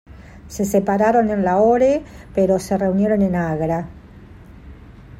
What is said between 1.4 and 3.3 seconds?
Lahore, pero se reunieron